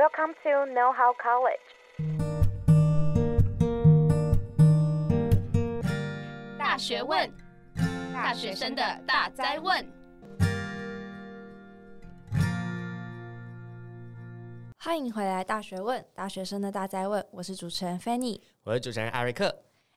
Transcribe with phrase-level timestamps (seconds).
[0.00, 1.60] Welcome to Know How College。
[6.58, 7.30] 大学问，
[8.10, 9.86] 大学生的大灾问。
[14.78, 17.22] 欢迎回来，《大学问》大学生的大灾问。
[17.30, 19.54] 我是主持人 Fanny，我是主持人艾瑞克。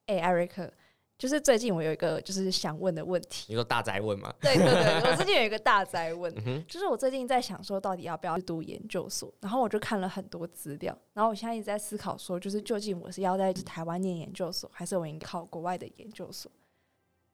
[0.07, 0.69] 哎、欸，艾瑞克。
[1.17, 4.33] 就是最近我有一个就是想问的问题，你说大灾问吗？
[4.41, 16.51] 对对对， 我最近有一个大灾问，嗯、就是我最近在想说到底要不要读研究所，然后我就看了很多资料，然后我现在一直在思考说，就是究竟我是要在台湾念研究所，还是我应该考国外的研究所？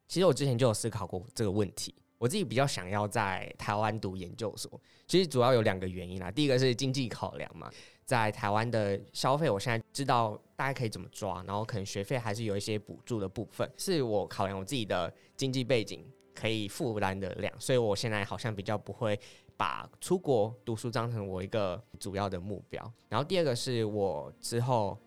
[0.06, 7.68] 其实我之前就有思考过这个问题，我自己比较想要在台湾读研究所，其实主要有两个原因啦，第一个是经济考量嘛。
[8.10, 19.16] 在台湾的消费，我现在知道大概可以怎么抓，然后可能学费还是有一些补助的部分，是我考量我自己的经济背景可以负担的量，所以我现在好像比较不会
[19.56, 22.92] 把出国读书当成我一个主要的目标。
[23.08, 24.98] 然后第二个是我之后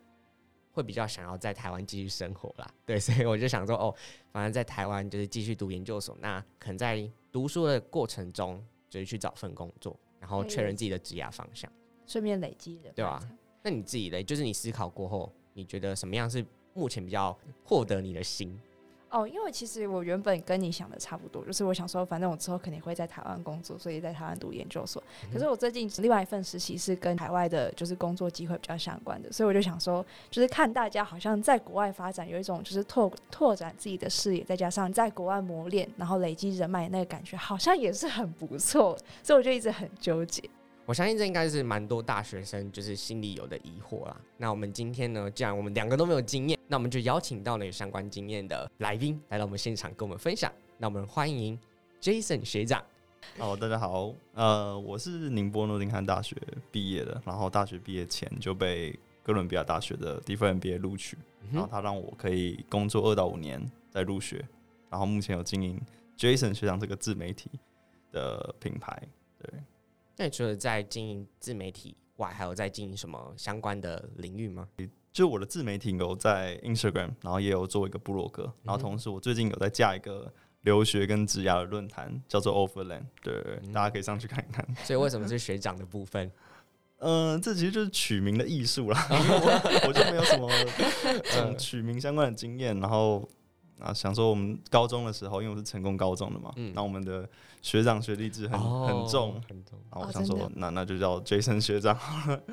[0.71, 3.93] 会比较想要在台湾继续生活啦，对，所以我就想说，哦，
[4.31, 11.69] 反正在台湾就是继续读研究所，那可能在读书的过程中就是去找份工作，然后确认自己的职业方向。
[12.05, 13.19] 顺便累积的，对吧？
[13.61, 18.59] 那你自己嘞，就是你思考过后，你觉得什么样是目前比较获得你的心？
[19.09, 25.01] 哦，因为其实我原本跟你想的差不多，就是我想说，反正我之后肯定会在台湾工作，所以在台湾读研究所。
[25.31, 38.97] 可是我最近另外一份实习是跟海外的，就是工作机会比较相关的，所以我就想说，就是看大家好像在国外发展，有一种就是拓拓展自己的视野，再加上在国外磨练，然后累积人脉那个感觉，好像也是很不错。
[39.21, 40.43] 所以我就一直很纠结。
[40.85, 44.19] 我相信这应该是蛮多大学生就是心里有的疑惑啦。
[44.35, 50.51] 那我们今天呢，既然我们两个都没有经验，那我们就邀请到了有相关经验的来宾来到我们现场跟我们分享。
[50.77, 51.57] 那我们欢迎
[52.01, 52.83] Jason 学长。
[53.37, 56.35] 哦，大家好，呃，我是宁波诺丁汉大学
[56.69, 61.17] 毕业的，然后大学毕业前就被哥伦比亚大学的 Different MBA 录取，
[61.49, 64.45] 然后他让我可以工作二到五年再入学，
[64.89, 65.79] 然后目前有经营
[66.17, 67.49] Jason 学长这个自媒体
[68.11, 69.01] 的品牌，
[69.39, 69.49] 对。
[70.17, 74.67] 那你除了在经营自媒体外，还有在经营什么相关的领域吗？
[75.11, 80.31] 就我的自媒体有在 Instagram，然后也有做一个部落格，然后同时我最近有在架一个
[80.61, 84.67] 留学跟职涯的论坛，叫做 Overland，对，嗯、大家可以上去看一看。
[84.83, 86.31] 所以为什么是学长的部分？
[86.97, 90.49] 嗯、呃，这其实就是取名的艺术啦，我我就没有什么
[91.37, 93.27] 嗯取名相关的经验，然后。
[93.83, 97.27] 啊，想说我们高中的时候，因为我是成功高中的嘛，那、嗯、我们的
[97.61, 99.77] 学长学弟制很、哦、很重，很重。
[99.91, 101.97] 然后我想说，哦、那那就叫 Jason 学长。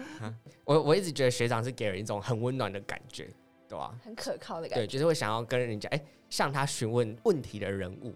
[0.65, 3.29] 我我一直觉得学长是给人一种很温暖的感觉，
[3.69, 3.95] 对吧？
[4.05, 4.85] 很可靠的感觉。
[4.85, 8.13] 对，就是会想要跟人家哎、欸，向他询问问题的人物。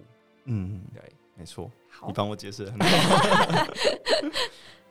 [0.46, 1.02] 嗯，对，
[1.36, 1.70] 没错。
[2.06, 3.66] 你帮我解释很好。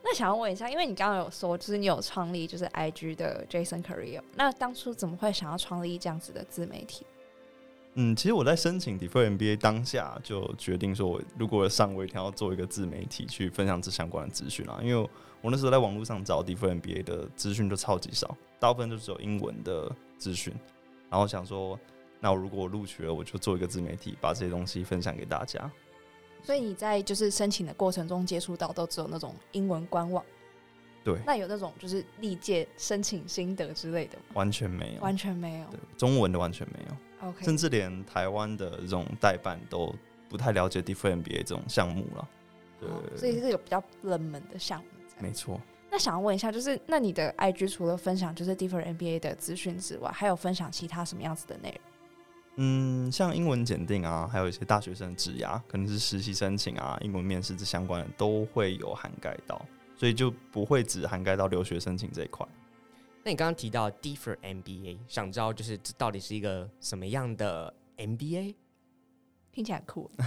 [0.06, 7.06] 那想要问一下，因为你刚刚有说，就是你有创立就是 IG 的 Jason Career，那当初怎么会想要创立这样子的自媒体？
[7.96, 14.80] 嗯，其实我在申请 Different MBA 当下就决定说，我如果上，我一定要做一个自媒体去分享这相关的资讯啊。
[14.82, 15.10] 因为
[15.42, 20.54] 我那时候在网络上找 Different MBA 的资讯就超级少，大部分都只有英文的资讯。
[21.10, 21.80] 然后想说，
[22.20, 25.72] 那我如果我录取了，我就做一个自媒体，把这些东西分享给大家。
[26.42, 30.26] 所以你在就是申请的过程中接触到都只有那种英文官网，
[31.04, 34.24] 对，那有那种就是历届申请心得之类的吗？
[34.34, 36.98] 完全没有，完全没有，对，中文的完全没有。
[37.24, 37.46] Okay.
[37.46, 39.96] 甚至连台湾的这种代办都
[40.30, 42.28] 不太了解 Different MBA 这种项目了，
[42.80, 44.86] 对，所以是有比较冷门的项目。
[45.20, 45.60] 没错。
[45.90, 51.82] 那想要问一下，就是那你的 IG 除了分享就是 Different MBA 的资讯之外，还有分享其他什么样子的内容？
[52.56, 59.64] 嗯，像英文检定啊，还有一些大学生职涯，可能是实习申请啊，英文面试这相关的都会有涵盖到，
[59.96, 62.46] 所以就不会只涵盖到留学申请这一块。
[63.26, 68.54] 那你刚刚提到 Different MBA，想知道就是这到底是一个什么样的 MBA？
[69.52, 70.12] 听起来很酷。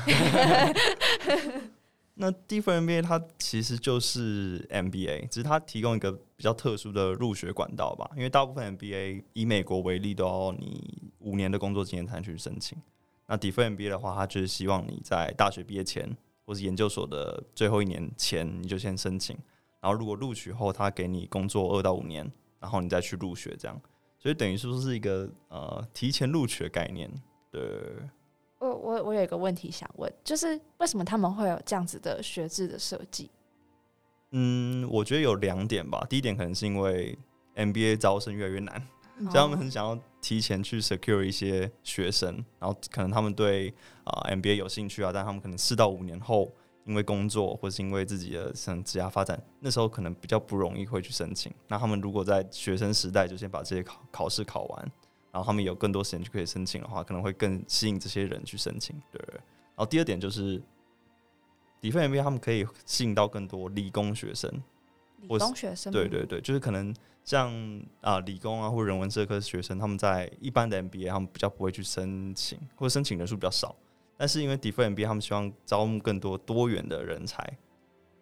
[2.15, 8.11] 那 Different MBA 它其实就是 MBA，只是它提供一个比较特殊的入学管道吧。
[8.17, 12.79] 因为大部分 MBA 以美国为例，都要你五年的工作经验才能去申请。
[13.27, 16.17] 那 Different MBA 的话，它就是希望你在大学毕业前，
[16.47, 19.37] 或是研究所的最后一年前，你就先申请。
[19.83, 22.33] 然后如果录取后，他给你工作二到五年。
[22.61, 23.81] 然后你再去入学，这样，
[24.19, 27.11] 所以等于是不是一个呃提前录取的概念。
[27.51, 27.63] 对，
[28.59, 33.31] 我我我有一个问题想问，就是为什么他们会有这样子的学制的设计？
[34.31, 36.05] 嗯，我觉得有两点吧。
[36.11, 37.17] 第一点可能是因为
[37.55, 38.77] MBA 招生越来越难，
[39.19, 43.73] 哦、所以他们很想要提前去 secure 一些学生，然后可能他们对
[44.05, 46.53] 啊、呃、MBA 有兴趣啊，但他们可能四到五年后
[46.87, 51.53] 因为工作或是因为自己的像职业发展，那时候可能比较不容易会去申请。
[51.69, 54.93] 那他们如果在学生时代就先把这些考考试考完，
[55.33, 58.95] 然后他们有更多时间就可以申请的话，可能会更吸引这些人去申请。
[59.11, 59.21] 对。
[59.31, 60.63] 然后第二点就是
[61.83, 64.51] ，Defense MBA 他们可以吸引到更多理工学生，
[65.21, 66.95] 理工学生对对对，就是可能
[67.25, 67.53] 像
[68.01, 73.75] 啊理工啊或人文社科学生，他们在一般的 MBA 他们比较不会去申请，或者申请人数比较少。
[74.17, 77.59] 但是因为 Defense MBA 他们希望招募更多多元的人才，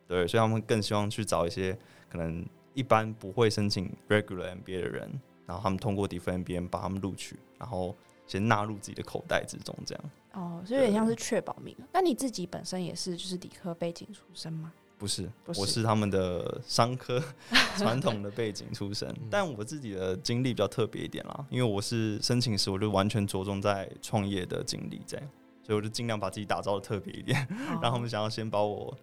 [0.09, 2.45] 对，所以他们更希望去找一些可能
[2.75, 7.95] 一般不会申请 Regular MBA 的人，然后他们通过 Defense MBA 把他们录取，然后
[8.27, 10.05] 先纳入自己的口袋之中，这样。
[10.33, 11.85] 哦，所以有点像是确保名额。
[11.93, 14.73] 那你自己本身也是就是理科背景出身吗？
[14.99, 17.23] 不是，不是，我是他们的商科
[17.79, 25.29] 传统的背景出身，但我自己的经历比较特别一点啦，因为我是申请时我就完全着重在创业的经历这样。
[25.65, 27.47] 所以我就尽量把自己打造的特别一点，
[27.83, 27.95] 让、oh.
[27.95, 28.97] 他们想要先把我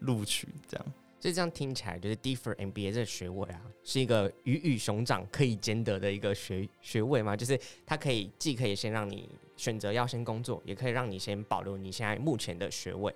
[0.00, 0.86] 录取，这样。
[1.18, 7.34] 所以这样听起来，就是 Differ MBA 这个学位啊，是一个鱼与熊掌可以兼得的一个学学位嘛？
[7.36, 13.12] 就是它可以既可以先让你选择要先工作，也可以让你先保留你现在目前的学位，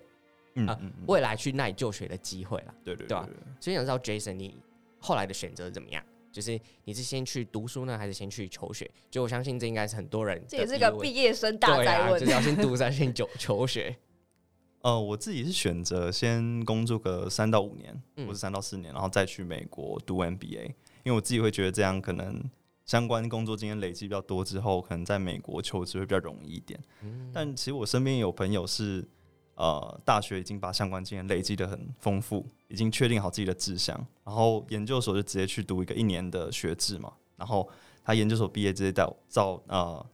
[0.55, 2.75] 嗯，未来去那里就学的机会了。
[2.83, 3.29] 对对对，对，对吧？
[3.61, 4.57] 所以想知道 Jason，你
[4.99, 6.03] 后来的选择怎么样？
[6.33, 8.91] 就是你是先去读书呢，还是先去求学？
[9.11, 12.19] 就我相信这应该是很多人，这也是个毕业生大灾问。
[12.19, 13.97] 对啊，就是要先读再先求求学。
[14.83, 20.67] 呃，我自己是选择先工作个三到五年，或是三到四年，然后再去美国读 MBA。
[21.03, 22.43] 因为我自己会觉得这样可能
[22.85, 26.81] 相关工作经验累积比较多之后，可能在美国求职会比较容易一点。
[27.03, 27.31] 嗯。
[27.33, 29.07] 但其实我身边有朋友是。
[29.55, 37.69] 呃，大学已经把相关经验累积的很丰富，已经确定好自己的志向，然后研究所就直接去读一个一年的学制嘛，然后
[38.05, 40.07] 他研究所毕业直接到找呃，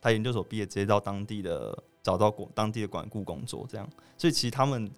[0.00, 4.90] 他研究所毕业直接到当地的找到管当地的管顾工作，这样，所以其实他们。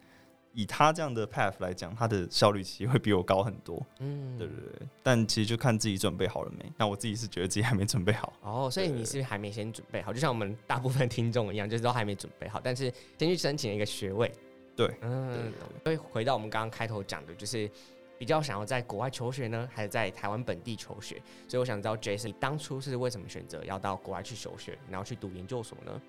[0.55, 3.85] 以他这样的 path 来讲，他的效率其实会比我高很多。
[3.99, 4.89] 嗯，对对对。
[5.03, 6.73] 但其实就看自己准备好了没。
[6.79, 8.33] 那我自己是觉得自己还没准备好。
[8.41, 10.13] 哦，所以你是还没先准备好？
[10.13, 12.85] 就像我们大部分听众一样，就是都还没准备好，但是
[13.19, 14.31] 先去申请了一个学位。
[14.77, 15.53] 对，嗯。
[15.83, 17.69] 所以回到我们刚刚开头讲的，就是
[18.17, 21.21] 比较想要在国外求学呢，还是在台湾本地求学？
[21.49, 26.01] 所以我想知道，Jason，你当初是为什么选择要到国外去求学，然后去读研究所呢？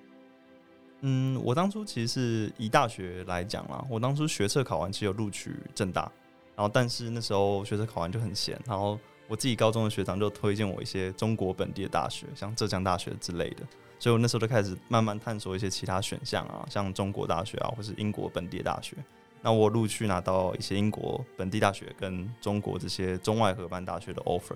[1.01, 6.12] 嗯，我当初其实是以大学来讲啦，我当初学测考完其实有录取正大，
[6.56, 13.63] 然后但是那时候学测考完就很闲，然后我自己高中的学长就推荐我一些中国本地的大学，像浙江大学之类的，
[14.00, 18.95] 所以我那时候就开始慢慢探索一些其他选项啊，像中国大学啊，或是英国本地的大学。
[19.41, 24.56] 那我陆续拿到一些英国本地大学跟中国这些中外合办大学的 offer。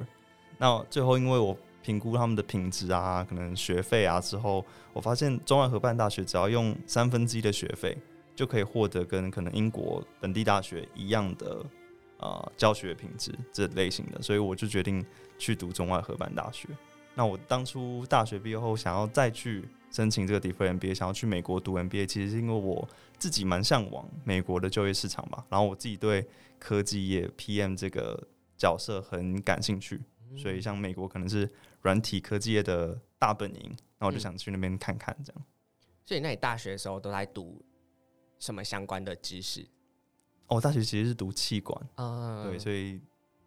[0.58, 7.98] 那最后因为我评估他们的品质啊，可能学费啊之后，我发现中外合办大学只要用三分之一的学费，
[8.36, 11.66] 就可以获得跟可能英国本地大学一样的
[12.18, 15.04] 呃教学品质这类型的，所以我就决定
[15.38, 16.68] 去读中外合办大学。
[17.16, 22.88] 那我当初大学毕业后想要再去申请这个 Defer MBA，想要去美国读 MBA，其实是因为我
[23.18, 26.28] 自己蛮向往美国的就业市场吧，然后我自己对
[26.60, 28.22] 科技业 PM 这个
[28.58, 30.02] 角色很感兴趣，
[30.38, 31.50] 所以像美国可能是。
[31.82, 35.46] 软体科技业的大本营，那我就想去那边看看，这样、嗯。
[36.06, 37.64] 所以，那你大学的时候都在读
[38.40, 39.62] 什么相关的知识？
[40.48, 43.02] 哦，我大学其实是读气管，啊、嗯，对，所以应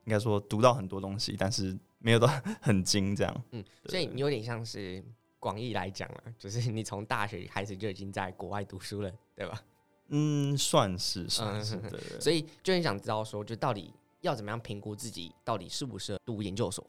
[0.06, 2.28] 该说读到很多东西，但是没有到
[2.62, 3.45] 很精这样。
[3.50, 5.04] 嗯，所以你有点像是
[5.40, 9.61] 广义来讲了， 就是你从大学开始就已经在国外读书了，对吧？
[10.09, 11.76] 嗯，算是算是。
[11.76, 12.21] 嗯、对，对，对。
[12.21, 16.87] 所以就很想知道说，就到底要怎么样评估自己到底适不适合读研究所？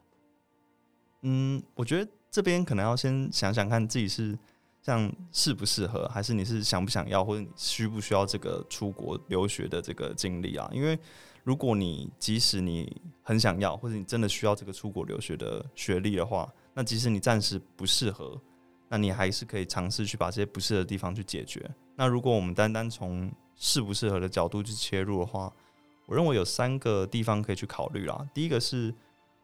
[1.26, 4.38] 嗯，我觉得这边可能要先想想看自己是
[4.82, 10.70] 像适不适合，还是你是想不想要，或者你需不需要这个出国留学的这个经历啊？
[10.70, 10.98] 因为
[11.42, 18.38] 如果你即使你很想要，或者你真的需要这个出国留学的学历的话，那即使你暂时不适合，
[18.90, 21.66] 那你还是可以尝试去把这些不适合的地方去解决。
[21.96, 25.50] 那如果我们单单从适不适合的角度去切入的话，
[26.04, 28.28] 我认为有三个地方可以去考虑啦。
[28.34, 28.94] 第一个是。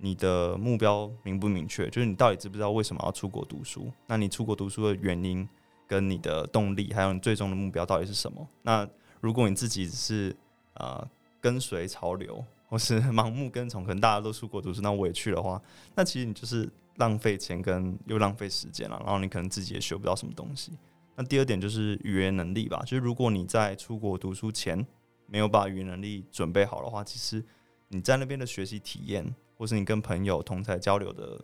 [0.03, 1.89] 你的目标明不明确？
[1.91, 3.93] 就是你到底知不知道为什么要出国读书？
[4.07, 5.47] 那你出国读书的原因、
[5.87, 8.49] 跟你的动力，还有你最终的目标到底是什么？
[8.63, 8.89] 那
[9.21, 10.35] 如果你自己是
[10.75, 11.07] 呃
[11.39, 15.61] 跟随潮流，或是盲目跟从，可能大家都出国读书，那我也去的话，
[15.95, 16.67] 那其实你就是
[16.97, 18.99] 浪费钱跟又浪费时间了。
[19.05, 20.73] 然后你可能自己也学不到什么东西。
[21.15, 24.87] 那第二点就是语言能力吧，就是如果你在出国读书前
[25.27, 27.45] 没有把语言能力准备好的话，其实
[27.89, 29.35] 你在那边的学习体验。
[29.61, 31.39] 或是你跟朋友同台交流的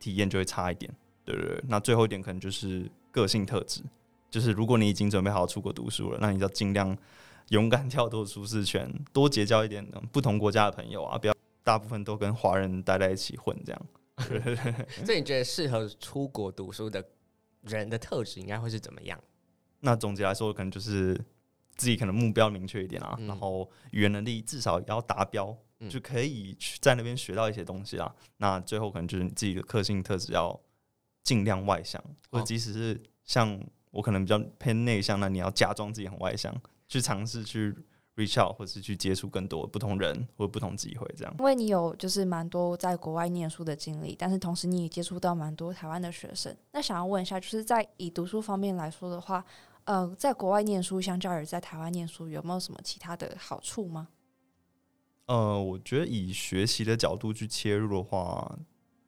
[0.00, 0.92] 体验就会差一点，
[1.24, 1.62] 对不对？
[1.68, 3.80] 那最后一点可能就是个性特质，
[4.28, 6.98] 就是如果你已经准备好出国读书了，那你就尽量
[7.50, 13.86] 勇敢跳脱舒适圈，多结交一点不同国家的朋友啊，不要大部分都跟华人待在一起混这样。
[15.06, 17.04] 所以你觉得适合出国读书的
[17.60, 19.16] 人的特质应该会是怎么样？
[19.78, 21.14] 那总结来说，可能就是
[21.76, 25.56] 自己可能目标明确一点啊，嗯、然后语言能力至少也要达标，嗯、
[25.88, 28.14] 就可以去在那边学到一些东西啊。
[28.36, 30.58] 那最后可能就是你自己的个性特质要
[31.22, 33.60] 尽量外向，或者即使是像
[33.90, 36.54] 我可能比较偏内向，那你要假装自己很外向，
[36.88, 37.74] 去尝试去。
[38.14, 41.34] reach out 或是去接触更多不同人或不同机会，这样。
[41.38, 46.54] 因为你有就是蛮多在国外念书的经历，但是同时你也接触到蛮多台湾的学生。
[46.72, 49.42] 那想要问一下，就是在以读书方面来说的话，
[49.84, 54.08] 呃，在国外念书相较于在台湾念书，有没有什么其他的好处吗？
[55.32, 58.58] 呃，我觉得以学习的角度去切入的话，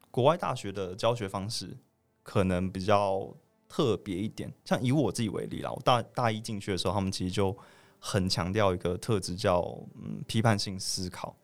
[0.09, 1.77] 国外大学的教学方式
[2.23, 3.31] 可能比较
[3.69, 4.51] 特别一点。
[4.63, 7.55] 像以我自己为例啦，我大大一进去的时候，他们其实就
[7.99, 9.61] 很强调一个特质叫
[10.01, 11.37] 嗯批判性思考，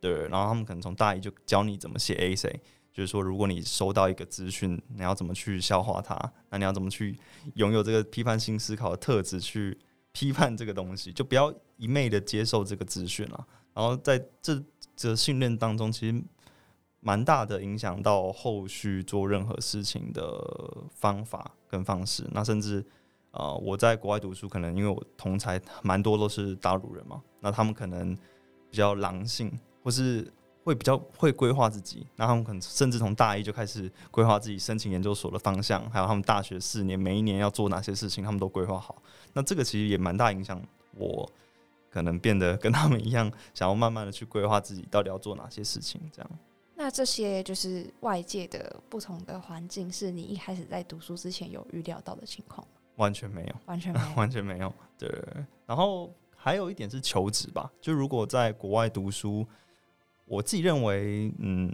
[0.00, 2.60] 对，然后他们可能从大一就教你怎么写 A C，
[2.92, 6.16] 就是说如果你收到一个资讯，你要怎么去消化它，
[6.50, 7.18] 那你要怎么去
[7.56, 9.76] 拥有这个批判性思考的特质去
[10.12, 13.44] 批判这个东西，就不要一昧的接受这个资讯了。
[13.78, 14.60] 然后在这
[14.96, 16.20] 这训练当中，其实
[16.98, 20.44] 蛮大的影响到后续做任何事情的
[20.96, 22.84] 方法跟方式，那甚至。
[23.30, 28.16] 啊、呃，我在国外读书，可能因为我同才蛮多都是大陆人嘛，那他们可能
[28.70, 29.52] 比较狼性，
[29.84, 30.26] 或是
[30.64, 39.00] 会比较会规划自己，那他们可能甚至从大一就开始规划自己申请研究所的方向，还有他们大学四年每一年要做哪些事情，他们都规划好。
[39.34, 40.60] 那这个其实也蛮大影响
[40.96, 41.30] 我，
[41.90, 46.30] 可能变得跟他们一样，想要慢慢的去规划自己到底要做哪些事情，这样。
[46.74, 52.66] 那这些就是外界的不同的环境，是你一开始在读书之前有预料到的情况？
[52.96, 54.72] 完全没有，完全没有， 完全没有。
[54.96, 55.08] 对，
[55.66, 57.70] 然后还有一点是求职吧。
[57.80, 59.46] 就如果在国外读书，
[60.24, 61.72] 我自己认为，嗯，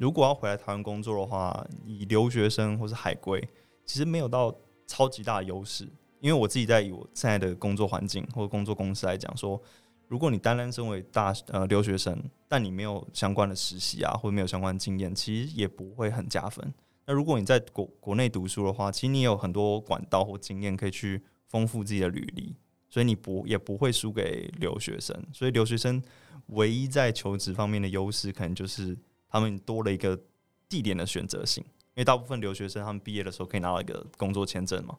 [0.00, 3.46] 如果要回来台湾工作的话，以留学生或是海归，
[3.84, 4.54] 其实没有到
[4.86, 5.86] 超级大的优势。
[6.20, 9.60] 因为我自己在以我现在的工作环境或者工作公司来讲，说，
[10.06, 16.72] 如果你单单身为大呃留学生，但你没有相关的实习啊，或者没有相关经验，其实也不会很加分。
[17.06, 22.54] 那如果你在国国内读书的话，其实你有很多管道或经验可以去丰富自己的履历，
[22.90, 25.16] 所以你不也不会输给留学生。
[25.32, 26.02] 所以留学生
[26.48, 28.96] 唯一在求职方面的优势，可能就是
[29.30, 30.18] 他们多了一个
[30.68, 34.94] 地点的选择性，因为大部分留学生他们毕业的时候可以拿到一个工作签证嘛，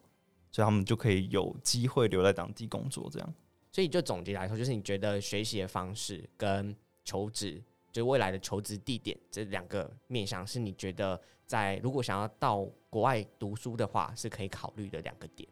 [0.50, 3.08] 所以他们就可以有机会留在当地工作。
[3.10, 3.34] 这样，
[3.72, 11.20] 所以就总结来说，就是你觉得学习的方式跟求职，就未来的求职地点这两个面向，是你觉得。
[11.50, 15.48] 在如果想要到国外读书的话，是可以考虑的两个点。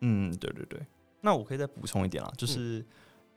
[0.00, 0.78] 嗯，对对对。
[1.22, 2.84] 那我可以再补充一点啊，就是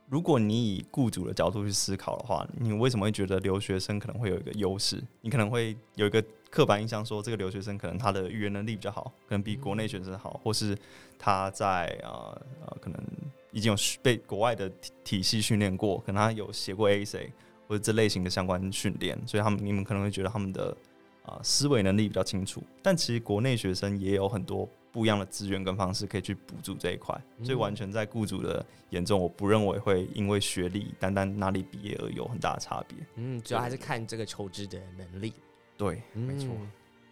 [0.09, 5.01] 如果你以雇主的角度去思考的话，你为什么会觉得留学生可能会有一个优势？
[5.21, 6.21] 你可能会有一个
[6.51, 10.77] 刻板印象，说这个留学生可能他的语言能力比较好，可能比国内学生好，或是
[11.17, 13.01] 他在啊啊可能
[13.51, 17.27] 已经有被国外的体体系训练过，可能他有写过 essay
[17.67, 20.77] 或者这类型的相关训练，所以他们你们可能会觉得他们的。
[21.23, 32.97] 啊，思维能力比较清楚，但其实国内学生也有很多不一样的资源跟方式可以去补助这一块，嗯、所以完全在雇主的眼中，我不认为会因为学历单单哪里毕业而有很大的差别。
[33.17, 35.31] 嗯，主要还是看这个求职的能力。
[35.81, 36.49] 对，嗯、没错。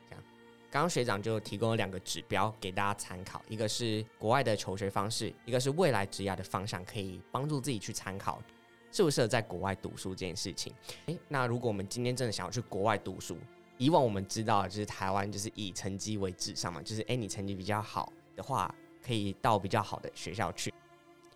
[0.07, 0.23] 这样，
[0.69, 8.39] 刚刚学长就提供了两个指标给大家参考，一个是国外的求学方式，一个是未来职涯的方向，可以帮助自己去参考
[8.91, 10.71] 适不适合在国外读书这件事情。
[11.07, 13.39] 诶，那如果我们今天真的想要去国外读书，
[13.79, 18.71] 以往我们知道，就是台湾就是以成绩为至上嘛，就是诶、欸，你成绩比较好的话，
[19.03, 20.71] 可以到比较好的学校去。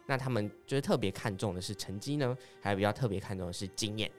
[0.06, 4.12] 那他们就是特别看重的是成绩呢，还有比较特别看重的是经验？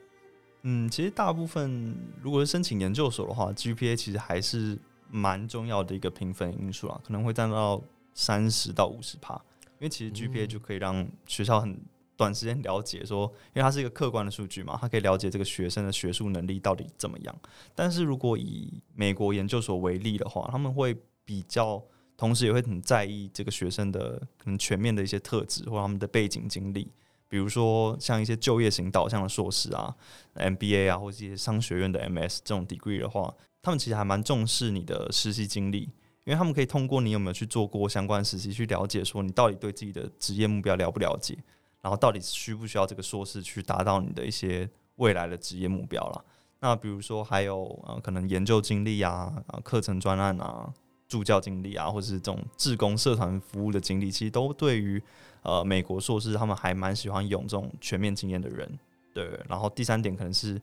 [0.67, 4.77] 嗯，其实大部分如果是申请研究所的话，GPA 其实还是
[5.09, 7.81] 蛮重要的一个评分因素啊，可能会占到
[8.13, 9.35] 三十到五十趴，
[9.79, 11.77] 因为其实 GPA 就可以让学校很。
[12.17, 17.35] 短时间了解说，因为它是一个客观的数据嘛，它可以了解这个学生的学术能力到底怎么样。
[17.75, 20.95] 但是如果以美国研究所为例的话，他们会
[21.25, 21.83] 比较，
[22.15, 26.89] 同时也会很在意这个学生的可能全面的一些特质或他们的背景经历。
[27.27, 29.95] 比如说像一些就业型导向的硕士啊、
[30.35, 35.81] MBA 啊，或者一些商学院的 MS 这种 degree 的话，他们其实还蛮重视你的实习经历，
[36.23, 41.37] 因为他们可以通过你有没有去做过相关实习，去了解说你到底对自己的职业目标了不了解。
[41.81, 46.25] 然后到底需不需要这个硕士去达到你的一些未来的职业目标了？
[46.59, 49.31] 那比如说还有呃可能研究经历啊、
[49.63, 50.73] 课程专案啊，
[51.07, 55.01] 助教经历啊，或者是这种志工社团服务的经历，其实都对于
[55.43, 58.79] 呃美国硕士他们还蛮喜欢用这种全面经验的人。
[59.13, 60.59] 对，然后第三点可能是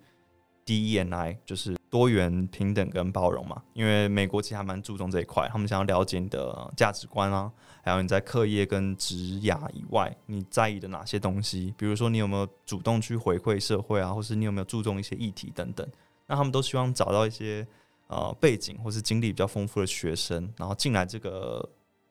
[0.66, 3.62] DE&I，就是多元、平等跟包容嘛。
[3.72, 7.50] 因为美国其实还蛮注重这一块，他们想要了解你的价值观啊，
[7.82, 11.72] 还有你在课业跟职涯以外，你在意的哪些东西。
[11.78, 15.88] 比如说你有没有主动去回馈社会啊，或是你有没有注重一些议题等等。
[16.26, 17.66] 那他们都希望找到一些。
[18.12, 21.66] 呃，背景或是经历比较丰富的学生，然后进来这个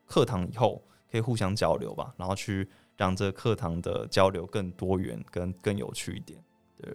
[0.05, 2.67] 课堂以后，可以互相交流吧，然后去
[2.98, 6.43] 让这个课堂的交流更多元、跟更有趣一点。
[6.75, 6.91] 对，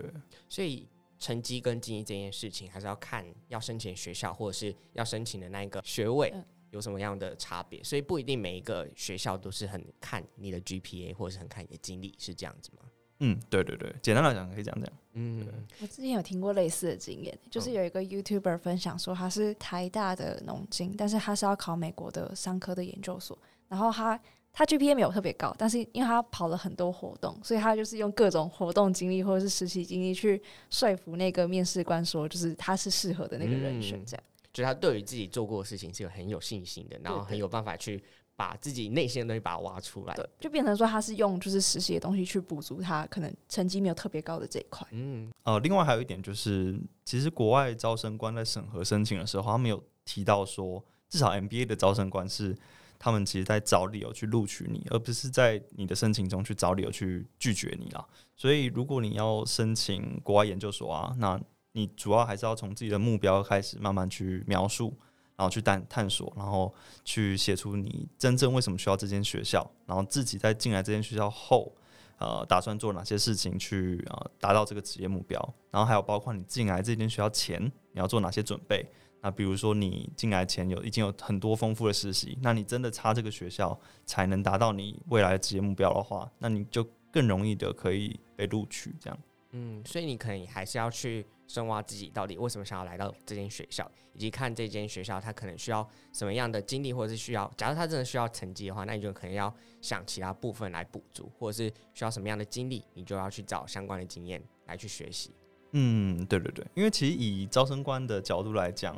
[0.49, 0.89] 所以
[1.21, 6.35] 成绩跟经历这件事情，还是要看要申请学校或者是要申请的那一个学位
[6.73, 12.83] 有什么样的差别，所以不一定每一个学校都是很看你的 GPA，或者是很看你的经历，是这样子吗？
[13.21, 14.93] 嗯，对对对，简单来讲可以这样讲。
[15.15, 15.47] 嗯，
[15.81, 24.21] 我之前有听过类似的经验，就是有一个 YouTuber 分享说他是台大的农经，但是他是要考美国的商科的研究所，然后他
[24.53, 38.05] 他 GPA 没有特别高，但是因为他跑了很多活动，所以他就是用各种活动经历或者是实习经历去说服那个面试官说，就是他是适合的那个人选，这样，嗯，就是他对于自己做过的事情是有很有信心的，然后很有办法去。
[38.37, 44.87] 把自己内心的东西把它挖出来，对，就变成说他是用就是实习的东西去补足他可能成绩没有特别高的这一块。
[44.91, 52.55] 嗯，呃，另外还有一点就是，其实国外招生官在审核申请的时候，他们有提到说，至少 MBA 的招生官是
[52.99, 58.07] 他们其实在找理由去录取你，而不是在你的申请中去找理由去拒绝你啦。
[58.37, 61.41] 所以，如果你要申请国外研究所啊，那
[61.73, 64.95] 你主要还是要从自己的目标开始慢慢去描述。
[65.37, 66.75] 然后去探探索，然后
[67.05, 71.71] 去写出你真正为什么需要这间学校，然后自己在进来这间学校后，
[72.19, 75.39] 呃，打算做哪些事情去呃达到这个职业目标，
[75.71, 77.63] 然后还有包括你进来这间学校前
[77.93, 78.85] 你要做哪些准备。
[79.21, 88.95] 那比如说你进来前有已经有很多丰富的实习，那你真的差这个学校才能达到你未来的职业目标的话，那你就更容易的可以被录取。
[88.99, 89.19] 这样，
[89.51, 91.27] 嗯，所以你可能还是要去。
[91.47, 105.31] 深挖自己到底为什么想要来到这间学校，以及看这间学校他可能需要什么样的经历，或者是需要，假如他真的需要成绩的话，那你就可能要想其他部分来补足，或者是需要什么样的经历，你就要去找相关的经验来去学习。
[105.73, 108.97] 嗯，对对对，因为其实以招生官的角度来讲，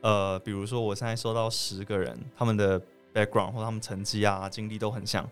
[0.00, 2.80] 呃，比如说我现在收到十个人，他们的
[3.14, 5.28] background 或他们成绩啊、经历都很像。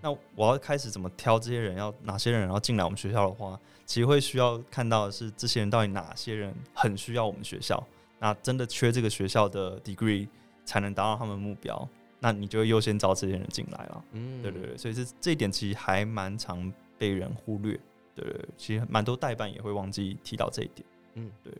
[0.00, 1.76] 那我要开始怎么挑这些人？
[1.76, 7.82] 要哪些人要进来我们学校的话，其实会需要看到的是这些人到底哪些人很需要我们学校，
[8.18, 10.28] 那真的缺这个学校的 degree
[10.64, 11.88] 才能达到他们目标，
[12.18, 14.04] 那你就会优先招这些人进来了。
[14.12, 17.78] 嗯，对对对，所以这这一点其实还蛮常被人忽略。
[18.14, 20.86] 对对对，其实蛮多代办也会忘记提到这一点。
[21.14, 21.52] 嗯，对。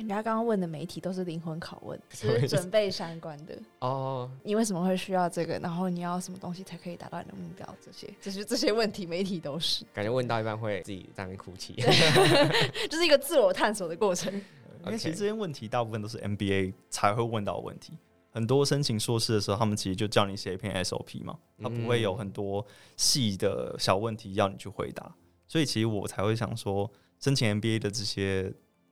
[0.00, 4.30] 人家刚刚问的媒体都是灵魂拷问， 是准备相关的哦。
[4.42, 5.58] 你为什么会需要这个？
[5.58, 7.76] 然后你要什么东西才可以达到你的目标？
[7.84, 11.74] 这些，就是这些问题，媒体都是感觉问到一半会自己在那边哭泣，
[12.88, 14.32] 就是一个自我探索的过程。
[14.86, 17.92] 因为其实这些问题大部分都是 MBA 才会问到的问题。
[18.30, 22.64] 很多申请硕士的时候，他们其实就叫你写一篇 SOP 嘛，他不会有很多
[22.96, 25.14] 细的小问题要你去回答。
[25.46, 28.50] 所以其实我才会想说，申请 MBA 的这些。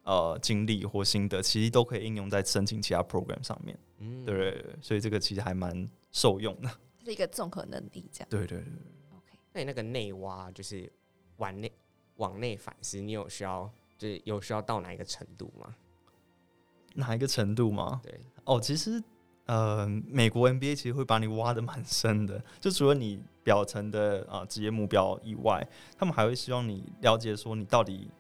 [0.09, 6.71] 呃，经历或心得其实都可以应用在申请其他 program 上面，嗯，对，对，对，所以这个其实还蛮受用的，
[7.05, 8.29] 是一个综合能力，这样。
[8.31, 8.73] 对对对，对
[9.15, 9.39] ，OK。
[9.53, 10.91] 那你那个内挖就是
[11.37, 11.71] 往内
[12.17, 15.77] 往内反思，你有需要就是有需要到哪一个程度吗？
[16.95, 18.01] 哪一个程度吗？
[18.03, 19.03] 对，哦，其实
[19.45, 25.69] 呃，美国 NBA 其实会把你挖的蛮深的， 就除了你表层的啊职业目标以外，
[25.99, 28.11] 他们还会希望你了解说你到底。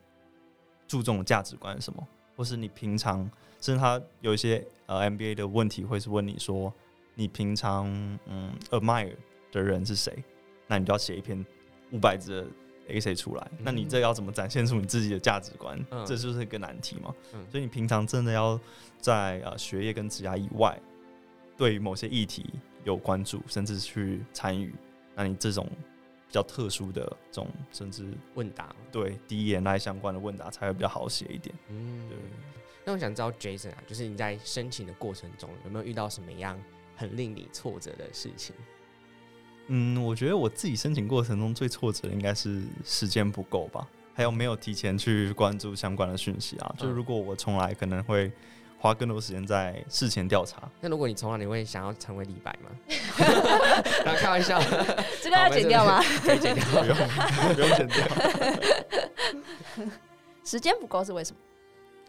[0.89, 2.05] 注重的价值观是什么？
[2.35, 3.19] 或是你平常，
[3.61, 6.73] 甚至他有一些呃 MBA 的问题，会是问你说，
[7.15, 7.87] 你平常
[8.27, 9.15] 嗯 admire
[9.53, 10.25] 的人是谁？
[10.67, 11.45] 那你就要写一篇
[11.93, 12.43] 五百字
[12.87, 13.47] 的 essay 出来。
[13.53, 15.79] 嗯、那你这要怎么展现出你自己的价值观？
[15.91, 17.15] 嗯、这就是一个难题嘛。
[17.35, 18.59] 嗯、所以你平常真的要
[18.99, 20.81] 在呃学业跟职涯以外，
[21.57, 22.47] 对某些议题
[22.85, 24.75] 有关注，甚至去参与。
[25.15, 25.69] 那你这种。
[26.29, 31.55] 比较特殊的这种，甚至问答，对第一眼来相关的问答才会比较好写一点。
[31.71, 32.19] 嗯，对。
[32.85, 36.57] 那我想知道 Jason 啊，就是你在申请的过程中有没有遇到什么样
[36.95, 38.55] 很令你挫折的事情？
[39.69, 46.75] 嗯，我觉得我自己申请过程中最挫折的应该是时间不够吧，还有没有提前去关注相关的讯息啊？
[46.79, 48.31] 就如果我从来可能会。
[48.79, 50.63] 花更多时间在事前调查。
[50.81, 52.71] 那如果你从来，你会想要成为李白吗？
[54.17, 54.61] 开玩笑，
[55.23, 56.01] 这个要剪掉吗？
[56.23, 56.97] 可以剪掉， 不用，
[57.55, 58.07] 不用剪掉。
[60.45, 61.39] 时间不够是为什么？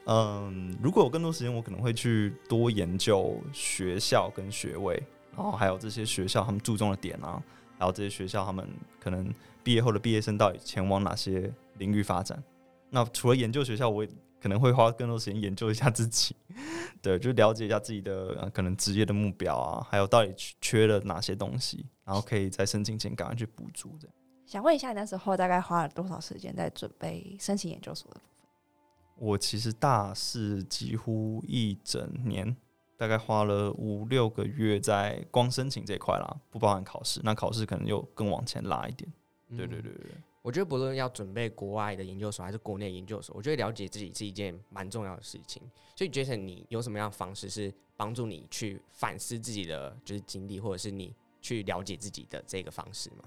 [0.06, 5.02] 嗯，如果有更多时间，我可能会去多研究学校跟学位，
[5.36, 7.42] 然后还有这些学校他们注重的点啊，
[7.78, 8.68] 还有这些学校他们
[9.00, 9.32] 可能
[9.64, 12.42] 毕业后的毕业生到底前往哪些领域发展。
[12.90, 14.10] 那除了研究学校，我也
[14.42, 16.36] 可能会花更多时间研究一下自己，
[17.02, 24.08] 对，就了解一下自己的可能职业的目标啊，还有到底缺了哪些东西，然后可以在申请前赶快去补足的。
[24.46, 29.28] 想问一下，你那时候大概花了多少时间在准备申请研究所的部分？
[29.28, 32.56] 我其实大四几乎一整年，
[32.98, 37.20] 大概花了五六个月在光申请这一块啦，不包含考试。
[37.24, 39.12] 那考试可能又更往前拉一点。
[39.50, 40.12] 对对对对。
[40.16, 45.62] 嗯我觉得不论要准备国外的研究所还是国内研究所，我觉得了解自己是一件蛮重要的事情。
[45.96, 53.26] 所以，Jason，你有什么样的方式是帮助你去反思自己的就是经历，或者是你去了解自己的这个方式吗？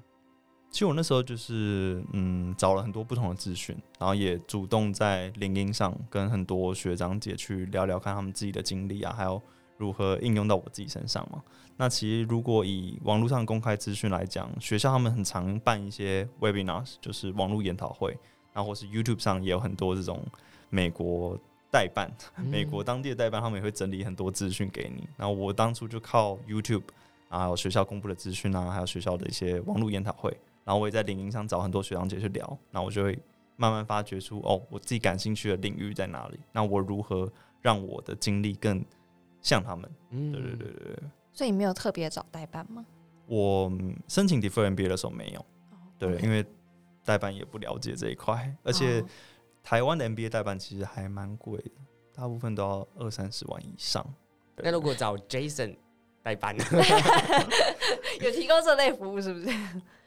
[0.71, 9.41] 其实我那时候就是嗯，找了很多不同的资讯，然后也主动在领英上跟很多学长姐去聊聊，看他们自己的经历啊，还有
[9.83, 11.43] 如何应用到我自己身上嘛。
[11.77, 18.17] 那其实，如果以网络上公开资讯来讲，学校他们很常办一些 webinars，就是网络研讨会，
[18.53, 20.25] 然后或是 YouTube 上也有很多这种
[20.71, 21.37] 美国
[21.73, 25.09] 代办、美国当地的代办，他们也会整理很多资讯给你。
[25.17, 26.85] 然后我当初就靠 YouTube，
[27.29, 30.31] 然后还有学校公布的资讯啊，还有学校的一些网络研讨会，
[30.65, 33.19] 然后我也在领英上找很多学长姐去聊，那我就会
[33.57, 38.85] 慢慢发掘出哦，我自己感兴趣的领域在哪里，那我如何让我的经历更
[39.43, 39.91] 像他们？
[40.11, 41.03] 嗯，对对对对对。
[41.33, 42.87] 所以你没有特别找代办吗？
[43.27, 43.71] 我
[44.09, 45.45] 申请 Defer MBA 的时候没有，
[45.99, 46.45] 对，因为
[47.05, 49.03] 代办也不了解这一块，而且
[49.63, 51.71] 台湾的 MBA 代办其实还蛮贵的，
[52.15, 54.05] 大部分都要二三十万以上。
[54.57, 55.77] 那如果找 Jason
[56.23, 56.55] 代办？
[58.21, 59.49] 有提供这类服务是不是？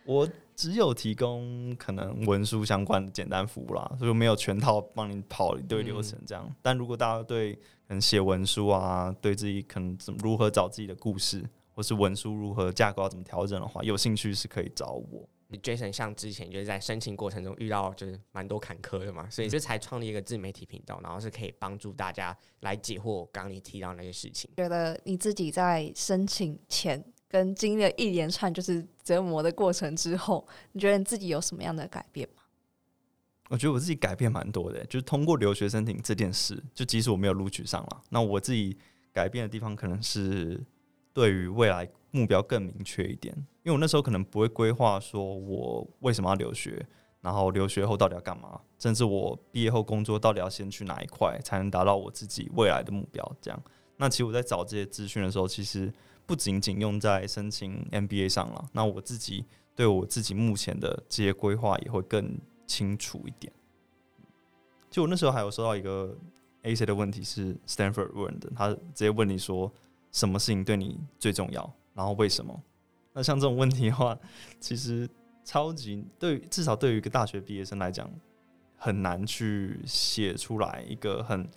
[0.05, 6.45] 我只有提供可能文书相关的简单服务啦，所以没有全套帮你跑一堆流程这样。
[6.47, 11.43] 嗯、但如果大家对可能写文书啊，对自己可能怎么如何找自己的故事，
[11.73, 15.27] 或是文书如何架构要怎么调整的话，有兴趣是可以找我。
[15.61, 24.49] Jason 像之前就是在申请过程中遇到就是蛮多坎坷的嘛，所以这才创立一个自媒体频道，然后是可以帮助大家来解惑刚刚你提到那些事情。
[24.57, 32.41] 觉得你自己在申请前跟经历了一连串就是折磨的过程之后，你觉得你自己有什么样的改变吗？
[33.49, 38.77] 我觉得我自己改变蛮多的，就是通过留学申请这件事，就即使我没有录取上了，那我自己
[39.13, 40.63] 改变的地方可能是
[41.13, 46.85] 对于未来目标更明确一点，因为我那时候可能不会规划说我为什么要留学，
[47.21, 53.63] 然后留学后到底要干嘛，甚至我毕业后工作到底要先去哪一块才能达到我自己未来的目标，这样。
[53.97, 55.91] 那其实我在找这些资讯的时候，其实。
[56.27, 63.51] 不仅仅用在申请 MBA 上了，那我自己对我自己目前的这些规划也会更清楚一点。
[64.89, 66.17] 就我那时候还有收到一个
[66.63, 69.71] AC 的问题是 Stanford 问的，他直接问你说
[70.11, 72.61] 什么事情对你最重要，然后为什么？
[73.13, 74.17] 那像这种问题的话，
[74.59, 75.09] 其实
[75.43, 78.09] 超级对，至少对于一个大学毕业生来讲，
[78.77, 81.49] 很难去写出来一个很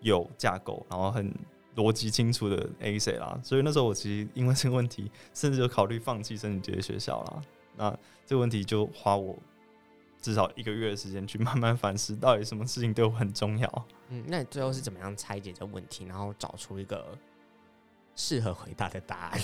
[0.00, 1.32] 有架构，然后很。
[1.76, 7.42] 逻辑清楚的 A C 啦，所以那时候我其实因为这个问题，甚至有考虑放弃申请这些学校啦。
[7.76, 7.90] 那
[8.24, 9.36] 这个问题就花我
[10.24, 13.86] 至少一个月的时间去慢慢反思，到底什么事情对我很重要。
[14.08, 17.06] 嗯，那你最后是怎么样拆解这个问题，然后找出一个
[18.16, 19.40] 适合回答的答案？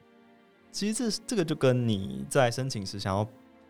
[0.72, 3.28] 其实这这个就跟你在申请时想要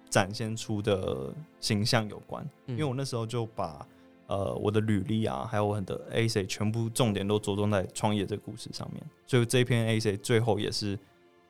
[0.09, 3.85] 展现出的形象有关，因为我那时候就把。
[4.27, 10.99] 呃，我的履历啊，还有我的 essay 全部重点都着重在创业这个故事上面，所以这一篇 essay 最后也是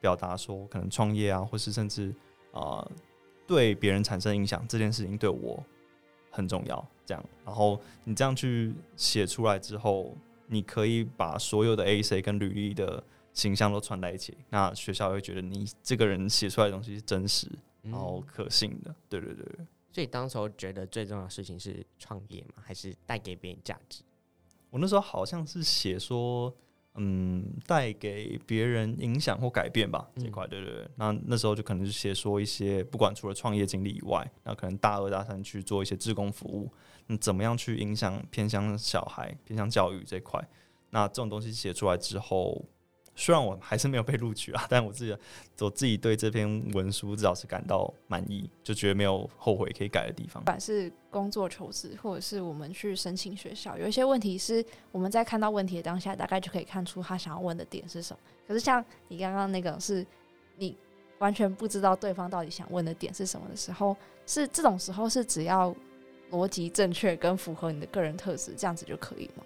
[0.01, 2.09] 表达说，可能创业啊，或是甚至
[2.51, 2.91] 啊、呃，
[3.47, 5.63] 对别人产生影响这件事情对我
[6.29, 6.85] 很重要。
[7.05, 17.47] 这样，然后你这样去写出来之后，你可以把所有的 essay 跟履历的形象都串在一起，那学校会觉得你这个人写出来的东西是真实，
[17.83, 18.89] 然后可信的。
[18.89, 19.45] 嗯、对对对。
[19.91, 22.63] 所以当时候觉得最重要的事情是创业吗？
[22.65, 24.01] 还是带给别人价值？
[24.71, 26.51] 我那时候好像是写说，
[26.95, 30.87] 嗯，带给别人影响或改变吧，这块对对对。
[30.95, 36.71] 那那时候就可能是写说一些，不管除了创业经历以外，那可能大二大三去做一些志工服务，
[37.07, 40.41] 那怎么样去影响偏向小孩、偏向教育这块？
[40.89, 42.65] 那这种东西写出来之后。
[43.15, 45.17] 虽然我还是没有被录取啊，但我自己
[45.59, 50.43] 我自己对这篇文书至少是感到满意，就觉得没有后悔可以改的地方。
[50.43, 58.19] 不管是工作求职，或者是我们去申请学校，有一些问题是我们在看到问题的当下，大概就可以看出他想要问的点是什么。
[58.45, 60.05] 可是像你刚刚那个，是
[60.57, 60.77] 你
[61.19, 65.73] 完全不知道对方到底想问的点是什么的时候，是这种时候是只要
[66.31, 69.43] 逻辑正确跟符合你的个人特质，这样子就可以吗？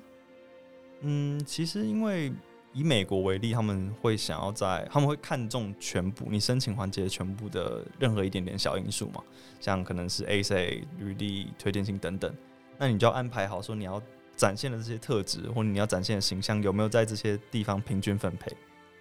[1.01, 2.33] 嗯，其实因为
[2.73, 9.23] 以美国为例，他们会想要在，他们会看重全部你申请环节全部的任何一点点小因素嘛，
[9.59, 12.31] 像可能是 A C、履历、推荐信等等，
[12.77, 14.01] 那你就要安排好说你要
[14.35, 18.51] 展现的这些特质，或者你要展现的形象有没有在这些地方平均分配。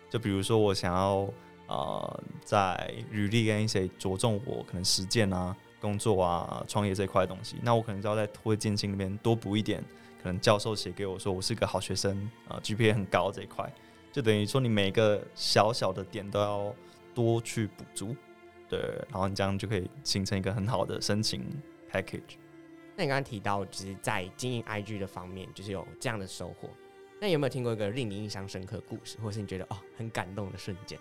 [0.08, 1.28] 就比如说我想要
[1.66, 9.84] 呃在履历跟 A C 着重我可能实践啊、工作啊、创业这块的东西，那我可能就要在推荐信里面多补一点。
[10.22, 13.72] 可能教授写给我说我是个好学生啊，GPA 很高这一块，
[14.12, 16.74] 就等于说你每个小小的点都要
[17.14, 18.16] 多去补足，
[18.68, 21.44] 对，然后你这样就可以形成一个很好的申请
[21.90, 22.36] package。
[22.96, 26.68] 那你刚刚提到，就是在经营 IG 的方面，就是有这样的收获。
[27.20, 30.98] 那有没有听过一个令你印象深刻的故事，或是你觉得哦很感动的瞬间？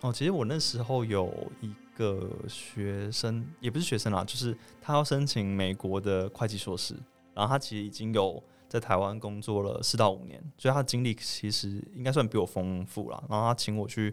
[0.00, 6.94] 哦，其实我那时候有一个学生，也不是学生啦，就是他要申请美国的会计硕士。
[7.36, 13.24] 然后他其实已经有在台湾工作了四到五年，所以他的经历其实应该算比我丰富了。
[13.28, 14.12] 然后他请我去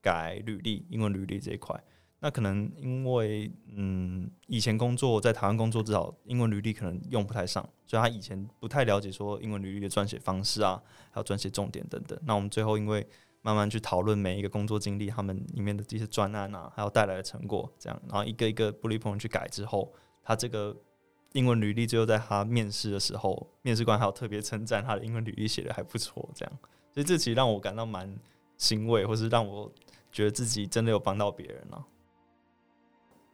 [0.00, 1.78] 改履历，英文履历这一块。
[2.20, 12.18] 那可能因为嗯，以前工作在台湾工作，至少英文履历可能用不太上，所以他以前不太了解说英文履历的撰写方式啊，还有撰写重点等等。
[12.24, 13.06] 那我们最后因为
[13.42, 19.92] 慢慢去讨论每一个工作经历，他们里面的这些专案啊，还有带来的成果，这样，然后一个一个 bullet point 去改之后，
[20.24, 20.76] 他这个。
[21.32, 26.58] 英文履历最后在他面试的时候，面试官还有特别称赞他的英文履历写得还不错，这样，
[26.92, 28.14] 所以这其实让我感到蛮
[28.56, 29.70] 欣慰，或是让我
[30.10, 31.86] 觉得自己真的有帮到别人了。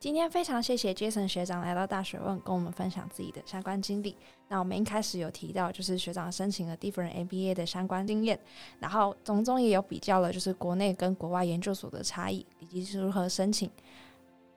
[0.01, 4.15] 今天非常谢谢 Jason 学长来到大学问，跟我们分享自己的相关经历。
[4.47, 8.39] 那我们一开始有提到，就是学长申请了 different MBA 的相关经验，
[8.79, 13.69] 然后从中也有比较了，就是国内跟国外研究所的差异，以及是如何申请。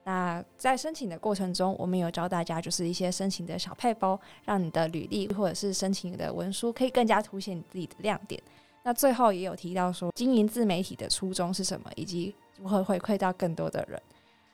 [0.04, 8.42] 那在申请的过程中，我们有教大家就是一些申请的小配包，让你的履历或者是申请的文书可以更加凸显你自己的亮点。
[8.82, 14.02] 那最后也有提到说，经营自媒体的初衷是什么，以及如何回馈到更多的人。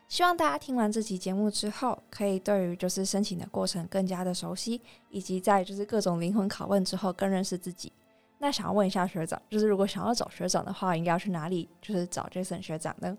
[0.07, 7.91] 希望大家听完这期节目之后，可以对于就是申请的过程更加的熟悉，以及在就是各种灵魂拷问之后更认识自己。
[8.39, 11.69] 那想要问一下学长，就是如果想要找学长的话，应该要去哪里？
[11.81, 13.17] 就是找 Jason 学长呢？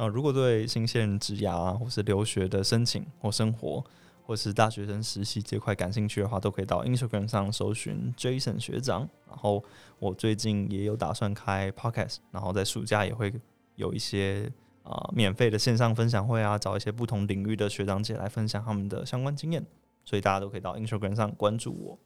[0.00, 3.84] 啊，如果对新鲜职涯啊，或是留学的申请或生活，
[4.22, 9.06] 或是大学生实习这块感兴趣的话，都可以到 Instagram 上搜寻 Jason 学长。
[9.28, 9.62] 然后
[9.98, 13.30] 我最近也有打算开 Podcast，然后在暑假也会
[13.74, 14.50] 有一些
[14.84, 19.62] 啊、呃、免费的线上分享会啊，找一些不同领域的学长姐来分享他们的相关经验。
[20.06, 21.98] 所以大家都可以到 Instagram 上关注我。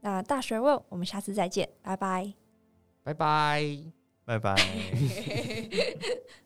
[0.00, 2.32] 那大学问，我们下次再见，拜拜，
[3.02, 3.82] 拜拜，
[4.24, 4.54] 拜拜。